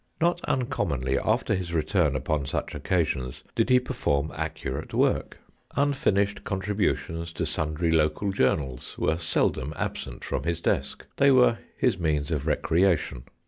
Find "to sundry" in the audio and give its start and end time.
7.33-7.91